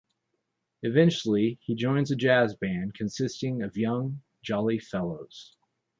[0.81, 5.55] Eventually he joins a jazz band consisting of young "jolly fellows".